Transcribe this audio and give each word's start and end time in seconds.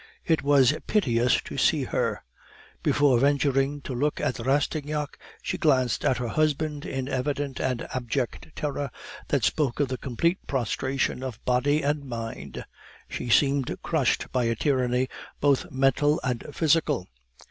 It 0.25 0.41
was 0.41 0.73
piteous 0.87 1.39
to 1.41 1.59
see 1.59 1.83
her. 1.83 2.23
Before 2.81 3.19
venturing 3.19 3.81
to 3.81 3.93
look 3.93 4.19
at 4.19 4.39
Rastignac, 4.39 5.19
she 5.43 5.59
glanced 5.59 6.03
at 6.03 6.17
her 6.17 6.29
husband 6.29 6.87
in 6.87 7.07
evident 7.07 7.59
and 7.59 7.87
abject 7.93 8.47
terror 8.55 8.89
that 9.27 9.43
spoke 9.43 9.79
of 9.79 9.95
complete 10.01 10.39
prostration 10.47 11.21
of 11.21 11.37
body 11.45 11.83
and 11.83 12.03
mind; 12.03 12.65
she 13.07 13.29
seemed 13.29 13.75
crushed 13.83 14.31
by 14.31 14.45
a 14.45 14.55
tyranny 14.55 15.07
both 15.39 15.69
mental 15.69 16.19
and 16.23 16.45
physical. 16.51 17.07